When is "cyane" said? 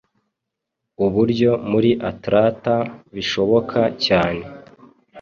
4.05-4.43